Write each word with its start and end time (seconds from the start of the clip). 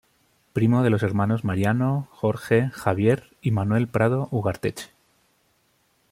Primo 0.53 0.81
de 0.81 0.89
los 0.89 1.03
hermanos 1.03 1.43
Mariano, 1.43 2.07
Jorge, 2.09 2.71
Javier 2.73 3.37
y 3.43 3.51
Manuel 3.51 3.87
Prado 3.87 4.29
Ugarteche. 4.31 4.89